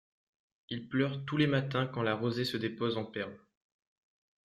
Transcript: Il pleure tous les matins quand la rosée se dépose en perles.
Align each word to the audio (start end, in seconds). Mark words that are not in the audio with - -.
Il 0.71 0.89
pleure 0.89 1.25
tous 1.25 1.37
les 1.37 1.45
matins 1.45 1.85
quand 1.85 2.01
la 2.01 2.15
rosée 2.15 2.43
se 2.43 2.57
dépose 2.57 2.97
en 2.97 3.05
perles. 3.05 3.37